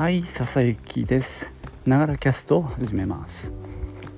[0.00, 1.52] はい笹雪です。
[1.84, 3.52] ながらキャストを始めます。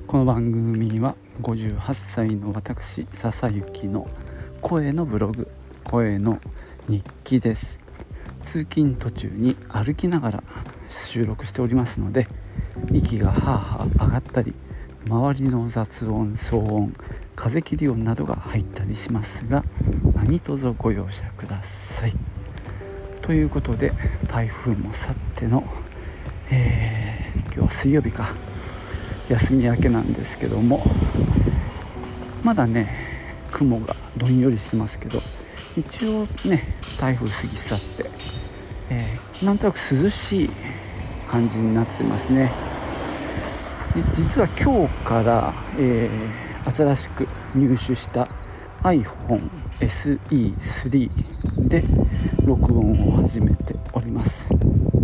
[0.06, 4.06] この番組は58歳の私笹雪の
[4.60, 5.50] 声のブログ
[5.82, 6.38] 声の
[6.86, 7.80] 日記です。
[8.42, 10.44] 通勤途中に歩きながら
[10.88, 12.28] 収録しておりますので
[12.92, 14.54] 息がハーハー上がったり
[15.08, 16.94] 周りの雑音騒音
[17.34, 19.64] 風切り音などが入ったりしますが
[20.14, 22.12] 何卒ご容赦ください。
[23.22, 23.92] ということで
[24.26, 25.11] 台風も去
[25.42, 25.64] ての、
[26.52, 28.34] えー、今日は水曜日か。
[29.28, 30.84] 休み明けなんですけども
[32.42, 32.90] まだね
[33.50, 35.22] 雲がどんよりしてますけど
[35.76, 36.64] 一応ね
[36.98, 38.10] 台風過ぎ去って、
[38.90, 40.50] えー、なんとなく涼しい
[41.28, 42.52] 感じになってますね。
[44.12, 48.28] 実は今日から、えー、新しく入手した
[48.82, 49.48] iPhone
[49.80, 51.82] SE3 で
[52.44, 54.50] 録音を始めております。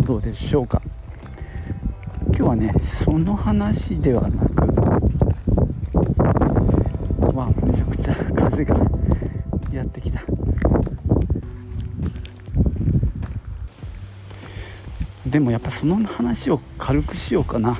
[0.05, 0.81] どうでしょうか？
[2.27, 4.65] 今日はねその話ではなく
[7.35, 8.75] わめちゃくちゃ風が
[9.71, 10.21] やってきた。
[15.25, 17.77] でもやっぱその話を軽くしようかな。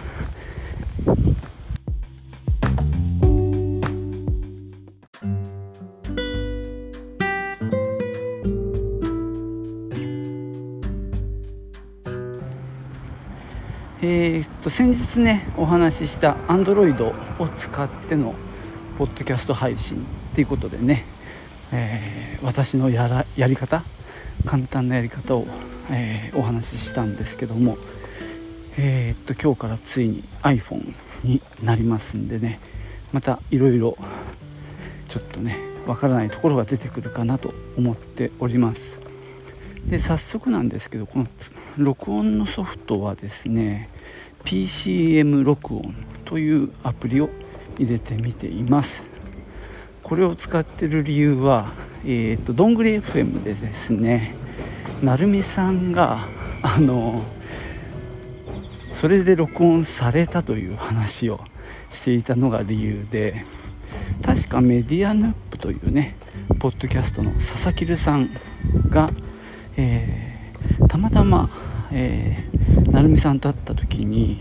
[14.79, 18.33] 先日ねお話しした Android を使っての
[18.97, 19.97] ポッドキャスト配信
[20.31, 21.03] っていうことでね、
[21.73, 23.83] えー、私のやらやり方
[24.45, 25.45] 簡単なやり方を、
[25.91, 27.77] えー、お話ししたんですけども
[28.77, 32.61] えっと今日からついに iPhone になりますんでね
[33.11, 33.97] またいろいろ
[35.09, 35.57] ちょっとね
[35.87, 39.01] わからないところが出てくるかなと思っております。
[39.85, 41.27] で早速なんですけどこの
[41.75, 43.89] 録音のソフトはですね
[44.49, 45.93] PCM 録音
[46.25, 47.29] というアプリを
[47.77, 49.05] 入れてみています。
[50.01, 51.71] これを使ってる理由は、
[52.03, 54.33] えーと、どんぐり FM でですね
[55.03, 56.27] 成美さんが
[56.63, 57.21] あの
[58.91, 61.41] それで録音されたという話を
[61.91, 63.45] していたのが理由で
[64.23, 66.15] 確かメディアヌップというね
[66.57, 68.31] ポッドキャストの佐々木留さん
[68.89, 69.11] が
[69.81, 71.49] えー、たまたま、
[71.93, 74.39] えー、成美さんと会った時に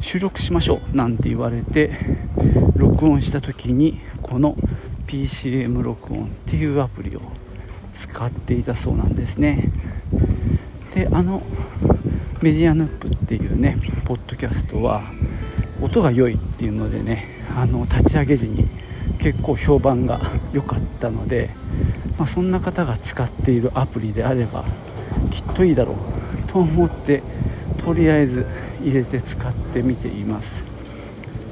[0.00, 1.98] 収録しましょうなんて言われて
[2.76, 4.56] 録音した時にこの
[5.06, 7.20] PCM 録音っていうアプリを
[7.92, 9.70] 使っていたそうなんですね。
[10.94, 11.42] であの
[12.40, 15.02] メディアヌップっていうねポッドキャストは
[15.80, 17.26] 音が良いっていうのでね
[17.56, 18.68] あの立ち上げ時に
[19.18, 20.20] 結構評判が
[20.52, 21.50] 良かったので
[22.18, 24.64] まあ、そんな方が使っているアプリであれば
[25.32, 27.20] きっといいだろうと思って
[27.84, 28.46] とりあえず
[28.80, 30.64] 入れて使ってみています。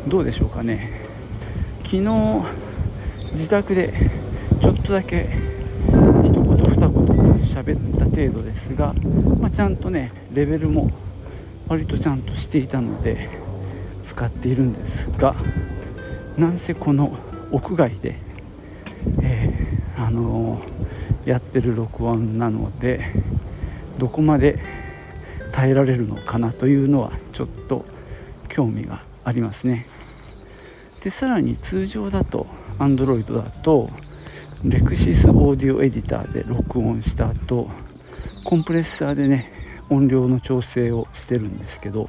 [0.06, 1.00] どうでしょうかね。
[1.84, 2.02] 昨日
[3.32, 3.92] 自宅で
[4.60, 5.28] ちょっとだけ
[6.24, 6.90] 一言二言
[7.42, 8.94] 喋った程度ですが、
[9.40, 10.90] まあ、ちゃんとねレベルも
[11.68, 13.28] 割とちゃんとしていたので
[14.04, 15.34] 使っているんですが
[16.36, 17.16] なんせこの
[17.50, 18.18] 屋外で、
[19.22, 19.70] えー
[20.00, 20.62] あの
[21.26, 23.12] やってる録音なので
[23.98, 24.58] どこまで
[25.60, 27.84] 耐えられるのかなというのはちょっと
[28.48, 29.86] 興味がありますね。
[31.02, 32.46] でさらに通常だと
[32.78, 33.90] Android だと
[34.64, 37.68] レクシスオーディオエディターで録音した後
[38.42, 39.52] コンプレッサーでね
[39.90, 42.08] 音量の調整をしてるんですけど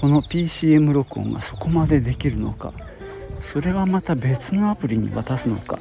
[0.00, 2.72] この PCM 録音がそこまでできるのか
[3.38, 5.78] それはまた別のアプリに渡すのか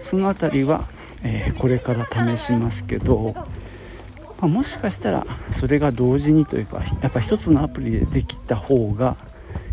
[0.00, 0.88] その辺りは、
[1.22, 3.34] えー、これから試しますけど、
[4.40, 9.16] まあ、もしかしたらそれが同時にというかやっぱ一つのアプリでできた方が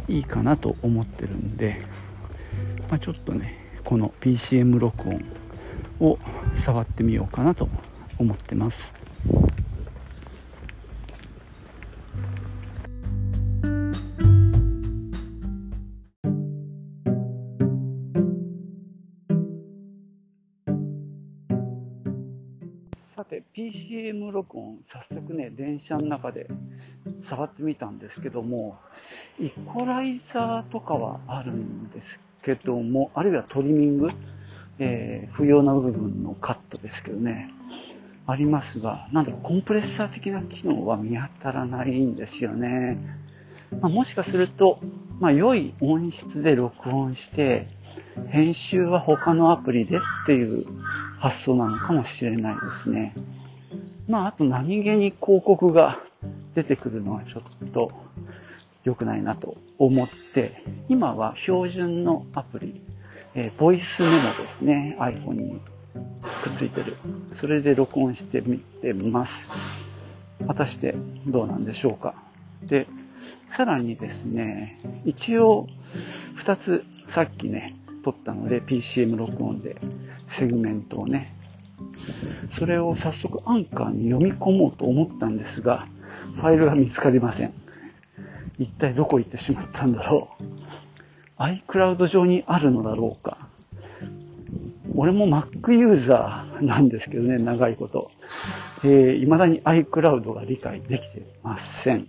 [0.07, 1.79] いいかなと思ってるんで、
[2.89, 5.23] まあ、ちょっとねこの PCM 録音
[5.99, 6.19] を
[6.53, 7.69] 触ってみようかなと
[8.17, 8.93] 思ってます。
[24.47, 26.47] 録音早速ね電車の中で
[27.21, 28.79] 触ってみたんですけども
[29.39, 34.09] イコライザーとかはあるんですけどもあるいはトリミング、
[34.79, 37.51] えー、不要な部分のカットですけどね
[38.25, 42.97] ありますがなんだろうコンプレッサー的な機能は見当たらないんですよね、
[43.81, 44.79] まあ、もしかすると、
[45.19, 47.67] まあ、良い音質で録音して
[48.29, 50.65] 編集は他のアプリでっていう
[51.19, 53.13] 発想なのかもしれないですね。
[54.07, 55.99] まあ、あと何気に広告が
[56.55, 57.91] 出てくるのはちょっと
[58.83, 62.81] 良くないなと思って、今は標準のアプリ、
[63.35, 65.59] えー、ボイスメモですね、iPhone に
[66.43, 66.95] くっついてる。
[67.33, 69.49] それで録音してみてます。
[70.47, 70.95] 果たして
[71.27, 72.15] どうなんでしょうか。
[72.63, 72.87] で、
[73.47, 75.67] さらにですね、一応
[76.37, 79.75] 2つさっきね、撮ったので PCM 録音で
[80.27, 81.36] セグメントをね、
[82.57, 85.87] それを早速アンカーに読み込もうと思ったんですが、
[86.35, 87.53] ファイルが見つかりません。
[88.59, 90.43] 一体どこ行ってしまったんだろう。
[91.41, 93.37] iCloud 上にあるのだろうか。
[94.95, 98.09] 俺も Mac ユーザーなんですけどね、長いこと。
[98.83, 102.07] えー、未だに iCloud が理解できてません。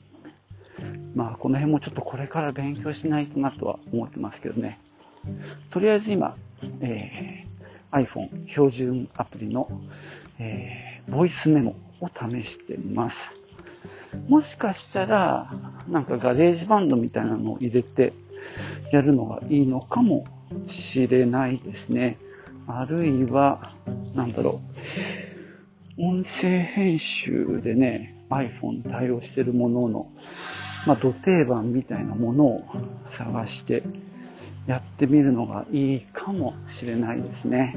[1.14, 4.80] まあ、この辺もちょっとこれから勉強しないとなとは思ってますけどね。
[5.70, 6.34] とりあえず今、
[6.80, 7.57] えー、
[7.92, 9.68] iPhone 標準アプリの、
[10.38, 13.36] えー、ボイスメモを試してます。
[14.28, 15.52] もしかしたら、
[15.88, 18.12] なんか GarageBand みたいなのを入れて
[18.92, 20.24] やるのがいいのかも
[20.66, 22.18] しれないですね。
[22.66, 23.74] あるいは、
[24.14, 24.60] なんだろ
[25.98, 26.02] う。
[26.02, 30.10] 音声編集でね、iPhone 対応してるものの、
[30.86, 32.64] まあ、ど定番みたいなものを
[33.04, 33.82] 探して
[34.68, 37.74] やってみるのがいいかもしれないですね。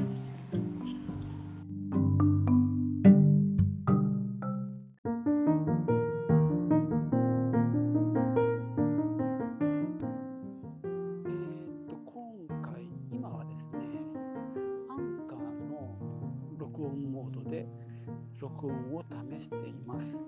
[18.42, 19.04] 録音を
[19.38, 20.20] 試しています。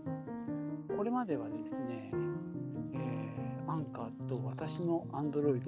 [0.96, 2.12] これまではですね、
[2.94, 5.60] えー、アンカーと私の Android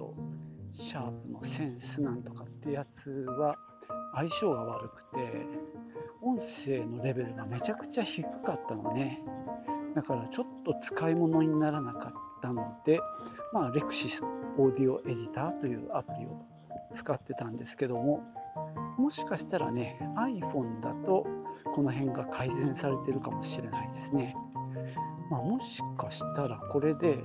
[0.78, 3.56] シャープのセンスなんとかってやつは
[4.14, 5.46] 相性が悪くて
[6.23, 9.23] 音声のレベルがめちゃくちゃ低かったのね
[9.94, 12.12] だからちょっと使い物にならなかっ
[12.43, 13.00] たので
[13.52, 14.23] まあレクシス
[14.58, 16.44] オーディオエディターというアプリを
[16.94, 18.23] 使ってたんですけども
[18.99, 21.26] もしかしたらね iPhone だと
[21.75, 24.34] この辺が改善されてるかもしれないですね。
[25.31, 27.19] まあ、もしかしたらこれで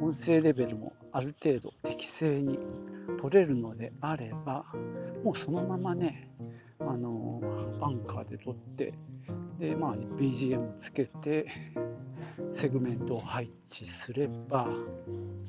[0.00, 2.60] 音声レベルもある程度適正に
[3.20, 4.64] 取れるのであれば
[5.24, 6.30] もうそのままね
[6.78, 7.40] あの
[7.82, 8.94] アンカーで撮って
[9.58, 11.46] で、まあ、BGM つけて
[12.52, 14.68] セグメントを配置すれば、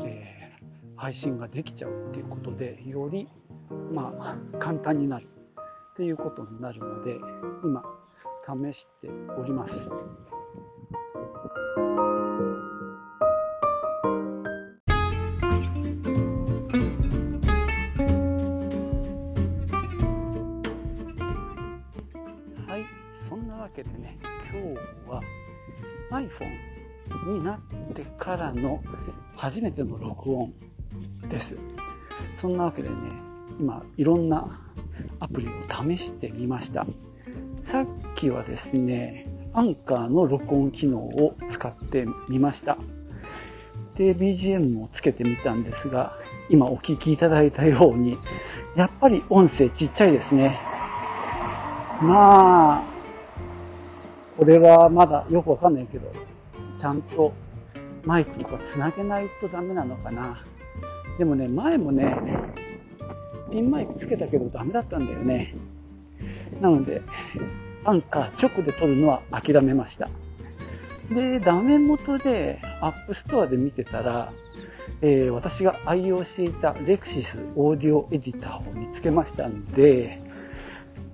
[0.04, 3.30] えー、配信ができちゃうっていうことでより、
[3.94, 5.28] まあ、簡単になる
[5.94, 7.16] っていうことになるので
[7.64, 7.84] 今
[8.74, 9.92] 試しております。
[23.70, 24.18] わけでね、
[24.52, 24.78] 今日
[25.08, 25.22] は
[26.12, 28.82] iPhone になってからの
[29.36, 30.54] 初めての録音
[31.30, 31.56] です。
[32.36, 32.96] そんなわけでね、
[33.60, 34.60] 今いろんな
[35.20, 36.88] アプリを試してみました。
[37.62, 37.86] さっ
[38.16, 42.76] きはですね、アンカーの録音機能を使ってみました。
[43.98, 46.14] で、BGM もつけてみたんですが、
[46.50, 48.18] 今お聞きいただいたように、
[48.76, 50.60] やっぱり音声ちっちゃいですね。
[52.02, 52.99] まあ、
[54.40, 56.10] これはまだよくわかんないけど、
[56.80, 57.34] ちゃんと
[58.06, 60.42] マイクとかつなげないとダメなのかな。
[61.18, 62.16] でもね、前もね、
[63.52, 65.54] ピンマイクつけたけどダメだったんだよね。
[66.62, 67.02] なので、
[67.84, 70.10] アンカー直で撮るのは諦めました。
[71.14, 74.32] で、画面元で App Store で見てたら、
[75.02, 80.22] えー、私が愛用していたレクシスオーディオエディターを見つけましたんで、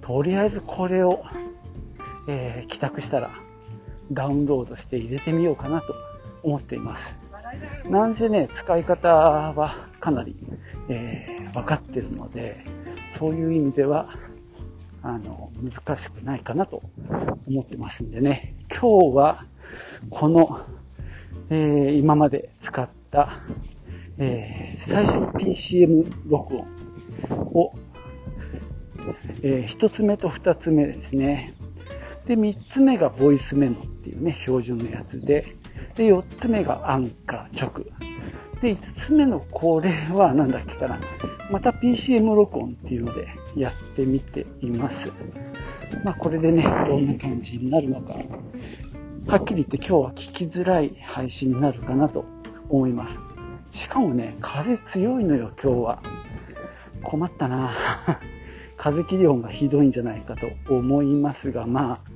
[0.01, 1.23] とりあえずこれを、
[2.27, 3.31] えー、帰宅したら
[4.11, 5.95] ダウンロードして入れてみようかなと
[6.43, 7.15] 思っています。
[7.89, 10.35] なんせね、使い方はかなり、
[10.89, 12.63] えー、分かってるので、
[13.17, 14.09] そういう意味では
[15.07, 16.81] あの、難しくないかなと
[17.47, 18.55] 思ってますんでね。
[18.71, 19.45] 今日は、
[20.09, 20.65] この、
[21.51, 23.39] えー、今まで使った、
[24.17, 26.67] えー、最初の PCM 録音
[27.29, 27.73] を、
[29.43, 31.53] えー、1つ目と2つ目ですね。
[32.27, 35.55] で、3つ目がボイスメモっていうね、標準のやつで、
[35.95, 37.85] で、4つ目がアンカー直。
[38.61, 40.99] で、5つ目のこれは何だっけかな。
[41.51, 45.11] また PCM 録音っていうのでやってみています。
[46.03, 48.15] まあこれでね、どんな感じになるのか、
[49.27, 52.25] はっきり言って今日は聞きづらい配信になるかなと
[52.69, 53.19] 思います。
[53.69, 56.03] しかもね、風強いのよ、今日は。
[57.03, 57.71] 困ったな
[58.85, 62.11] 風切り音がひどいんじゃないかと思いますが、まあ、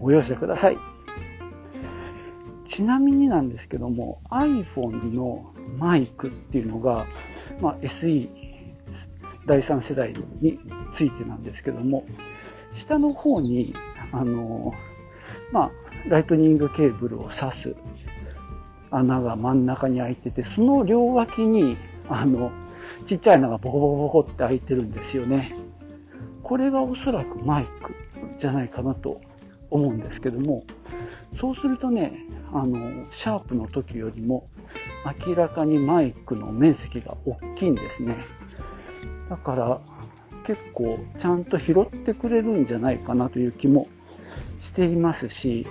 [0.00, 0.78] ご容赦ください。
[2.64, 5.44] ちなみになんですけども iPhone の
[5.78, 7.06] マイクっていうのが、
[7.60, 8.28] まあ、SE
[9.46, 10.58] 第3世代に
[10.92, 12.04] ついてなんですけども
[12.72, 13.72] 下の方に
[14.10, 14.74] あの
[15.52, 15.70] まあ
[16.08, 17.76] ライトニングケーブルを挿す
[18.90, 21.76] 穴が真ん中に開いててその両脇に
[22.08, 22.50] あの
[23.06, 25.61] ちっちゃい穴がボコボコボコって開いてるんですよね
[26.52, 27.94] これがおそらくマイク
[28.38, 29.22] じゃないかなと
[29.70, 30.64] 思うんですけども
[31.40, 32.12] そうするとね
[32.52, 34.50] あの、シャープの時よりも
[35.26, 38.18] 明らかにマイクの面積が大きいんですね。
[39.30, 39.80] だから
[40.46, 43.88] 結構ちゃんと拾ってくれるんじゃないかなという気も
[44.60, 45.66] していますし、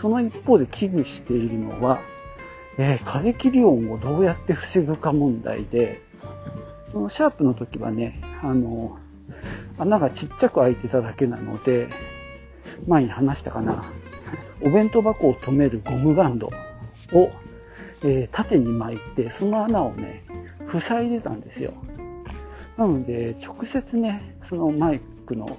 [0.00, 1.98] その一方で危惧しているのは、
[2.78, 6.00] えー、風切り音をどうやって防ぐか問題で、
[6.92, 8.96] そのシャープの時はね、あの、
[9.78, 11.88] 穴がちっちゃく開いてただけなので、
[12.86, 13.84] 前に話したかな。
[14.62, 16.46] お弁当箱を留めるゴムバンド
[17.12, 17.30] を、
[18.02, 20.22] えー、縦に巻いて、その穴をね、
[20.80, 21.72] 塞いでたんですよ。
[22.76, 25.58] なので、直接ね、そのマイクの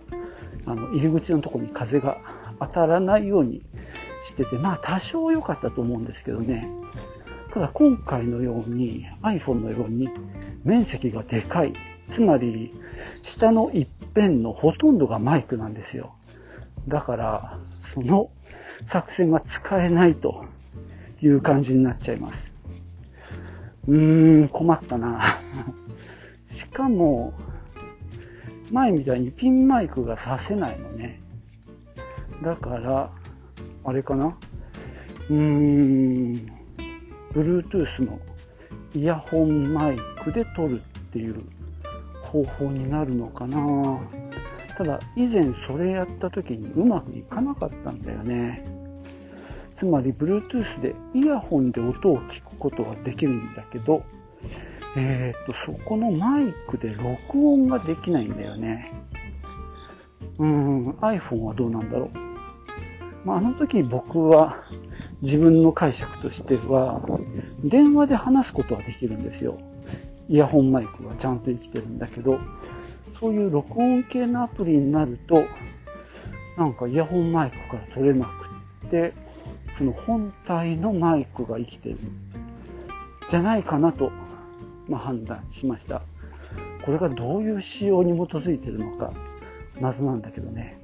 [0.66, 2.18] あの入り口のとこに風が
[2.60, 3.62] 当たらないように
[4.24, 6.68] してて、まあ多少良かったと思うんですけどね。
[7.54, 10.10] ただ今回のように iPhone のように
[10.64, 11.74] 面積がでかい。
[12.12, 12.72] つまり
[13.24, 16.16] 下の一辺のほとんどがマイクなんですよ。
[16.88, 18.32] だから、その
[18.88, 20.46] 作戦が使えないと
[21.22, 22.54] いう感じになっちゃいます。
[23.88, 25.22] うーん、困ったな。
[26.48, 27.34] しかも、
[28.72, 31.20] 前みたいにピンマイクがさせないのね。
[32.44, 33.12] だから、
[33.84, 34.36] あれかな
[35.30, 36.52] うーん、
[37.34, 38.20] Bluetooth の
[38.96, 41.44] イヤホンマイクで撮るっていう
[42.26, 44.00] 方法になるのかな
[44.78, 48.66] ただ以前それやった時にうまくいかなかったんだよね。
[49.76, 54.04] つまり Bluetooth でイヤホンで音を聞くことはできるんだけど、
[54.98, 58.92] えっ、と、そこのマイクで録音ができないんだよね。
[60.38, 63.28] うん、iPhone はどうなんだろう。
[63.28, 64.64] まあ、あの時僕は
[65.22, 67.02] 自分の解釈としては、
[67.64, 69.58] 電話で話すことはできるんですよ。
[70.28, 72.40] イヤホンマイクはちゃんと生きてるんだけど、
[73.20, 75.44] そういう録音系のアプリになると、
[76.58, 78.30] なんかイヤホンマイクから取れなく
[78.88, 79.14] って、
[79.78, 81.98] その本体のマイクが生きてる
[83.30, 84.12] じゃないかなと、
[84.88, 86.02] まあ、判断しました。
[86.86, 89.12] これがどういう仕様に基づいてるのか、
[89.80, 90.80] 謎なんだけどね。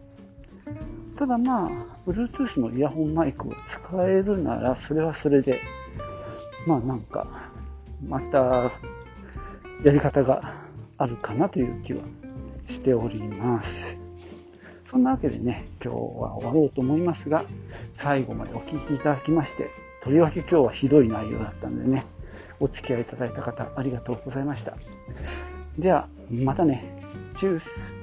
[1.17, 1.69] ただまあ、
[2.09, 5.59] Bluetooth のイヤホンマイクを使えるなら、それはそれで、
[6.65, 7.27] まあなんか、
[8.05, 8.71] また、
[9.83, 10.55] やり方が
[10.97, 12.03] あるかなという気は
[12.67, 13.97] しております。
[14.85, 17.45] そんなわけでね、今日は終わろうと思いますが、
[17.95, 19.69] 最後までお聴きいただきまして、
[20.03, 22.05] とりわけ今日はひどい内容だったんでね、
[22.59, 24.75] お付き合いいただいた方ありがとうございました。
[25.79, 26.99] では、またね。
[27.35, 28.00] チュース